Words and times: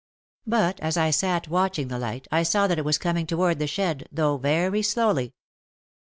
But 0.47 0.79
as 0.79 0.97
I 0.97 1.11
sat 1.11 1.47
watching 1.47 1.89
the 1.89 1.99
light 1.99 2.27
I 2.31 2.41
saw 2.41 2.65
that 2.65 2.79
it 2.79 2.83
was 2.85 2.97
coming 2.97 3.27
toward 3.27 3.59
the 3.59 3.67
shed, 3.67 4.07
though 4.11 4.37
very 4.37 4.81
slowly. 4.81 5.35